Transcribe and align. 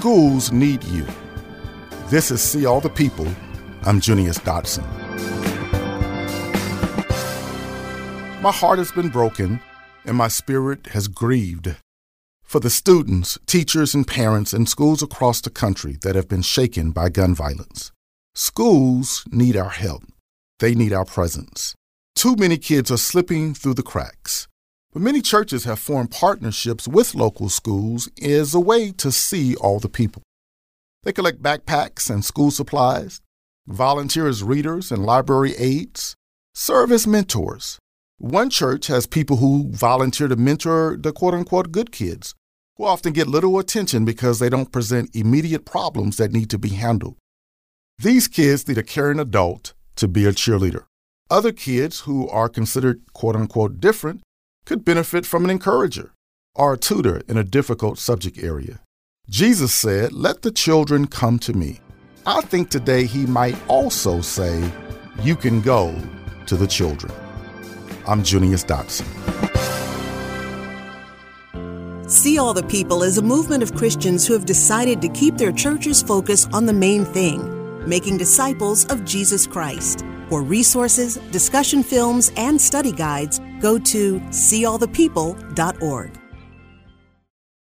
Schools 0.00 0.50
need 0.50 0.82
you. 0.84 1.06
This 2.08 2.30
is 2.30 2.40
See 2.40 2.64
All 2.64 2.80
the 2.80 2.88
People. 2.88 3.28
I'm 3.82 4.00
Junius 4.00 4.38
Dotson. 4.38 4.82
My 8.40 8.50
heart 8.50 8.78
has 8.78 8.90
been 8.92 9.10
broken 9.10 9.60
and 10.06 10.16
my 10.16 10.28
spirit 10.28 10.86
has 10.94 11.06
grieved 11.06 11.76
for 12.42 12.60
the 12.60 12.70
students, 12.70 13.38
teachers, 13.44 13.94
and 13.94 14.06
parents 14.06 14.54
in 14.54 14.64
schools 14.64 15.02
across 15.02 15.42
the 15.42 15.50
country 15.50 15.98
that 16.00 16.16
have 16.16 16.28
been 16.28 16.40
shaken 16.40 16.92
by 16.92 17.10
gun 17.10 17.34
violence. 17.34 17.92
Schools 18.34 19.26
need 19.30 19.54
our 19.54 19.68
help. 19.68 20.04
They 20.60 20.74
need 20.74 20.94
our 20.94 21.04
presence. 21.04 21.74
Too 22.14 22.36
many 22.36 22.56
kids 22.56 22.90
are 22.90 22.96
slipping 22.96 23.52
through 23.52 23.74
the 23.74 23.82
cracks. 23.82 24.48
But 24.92 25.02
many 25.02 25.22
churches 25.22 25.64
have 25.64 25.78
formed 25.78 26.10
partnerships 26.10 26.88
with 26.88 27.14
local 27.14 27.48
schools 27.48 28.08
as 28.20 28.54
a 28.54 28.60
way 28.60 28.90
to 28.92 29.12
see 29.12 29.54
all 29.54 29.78
the 29.78 29.88
people. 29.88 30.22
They 31.04 31.12
collect 31.12 31.42
backpacks 31.42 32.10
and 32.10 32.24
school 32.24 32.50
supplies, 32.50 33.20
volunteer 33.68 34.26
as 34.26 34.42
readers 34.42 34.90
and 34.90 35.06
library 35.06 35.54
aides, 35.56 36.14
serve 36.54 36.90
as 36.90 37.06
mentors. 37.06 37.78
One 38.18 38.50
church 38.50 38.88
has 38.88 39.06
people 39.06 39.36
who 39.36 39.70
volunteer 39.70 40.26
to 40.26 40.36
mentor 40.36 40.98
the 41.00 41.12
quote 41.12 41.34
unquote 41.34 41.70
good 41.70 41.92
kids, 41.92 42.34
who 42.76 42.84
often 42.84 43.12
get 43.12 43.28
little 43.28 43.58
attention 43.60 44.04
because 44.04 44.40
they 44.40 44.48
don't 44.48 44.72
present 44.72 45.14
immediate 45.14 45.64
problems 45.64 46.16
that 46.16 46.32
need 46.32 46.50
to 46.50 46.58
be 46.58 46.70
handled. 46.70 47.16
These 47.98 48.28
kids 48.28 48.66
need 48.66 48.78
a 48.78 48.82
caring 48.82 49.20
adult 49.20 49.72
to 49.96 50.08
be 50.08 50.26
a 50.26 50.32
cheerleader. 50.32 50.84
Other 51.30 51.52
kids 51.52 52.00
who 52.00 52.28
are 52.28 52.48
considered 52.48 53.02
quote 53.12 53.36
unquote 53.36 53.78
different 53.80 54.20
could 54.70 54.84
benefit 54.84 55.26
from 55.26 55.42
an 55.42 55.50
encourager 55.50 56.12
or 56.54 56.74
a 56.74 56.78
tutor 56.78 57.22
in 57.26 57.36
a 57.36 57.42
difficult 57.42 57.98
subject 57.98 58.38
area. 58.38 58.78
Jesus 59.28 59.72
said, 59.72 60.12
Let 60.12 60.42
the 60.42 60.52
children 60.52 61.08
come 61.08 61.40
to 61.40 61.52
me. 61.52 61.80
I 62.24 62.40
think 62.42 62.70
today 62.70 63.04
he 63.04 63.26
might 63.26 63.56
also 63.66 64.20
say, 64.20 64.62
You 65.24 65.34
can 65.34 65.60
go 65.60 65.92
to 66.46 66.56
the 66.56 66.68
children. 66.68 67.12
I'm 68.06 68.22
Junius 68.22 68.62
Dotson. 68.62 69.08
See 72.08 72.38
All 72.38 72.54
the 72.54 72.62
People 72.62 73.02
is 73.02 73.18
a 73.18 73.22
movement 73.22 73.64
of 73.64 73.74
Christians 73.74 74.24
who 74.24 74.34
have 74.34 74.46
decided 74.46 75.02
to 75.02 75.08
keep 75.08 75.36
their 75.36 75.50
churches 75.50 76.00
focused 76.00 76.48
on 76.52 76.66
the 76.66 76.72
main 76.72 77.04
thing 77.04 77.40
making 77.88 78.18
disciples 78.18 78.84
of 78.86 79.04
Jesus 79.04 79.48
Christ. 79.48 80.04
For 80.30 80.42
resources, 80.42 81.16
discussion 81.32 81.82
films, 81.82 82.30
and 82.36 82.60
study 82.60 82.92
guides, 82.92 83.40
go 83.60 83.80
to 83.80 84.20
seeallthepeople.org. 84.20 86.19